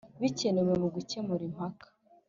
Bikenewe 0.21 0.71
mu 0.81 0.87
gukemura 0.95 1.43
impaka 1.49 1.85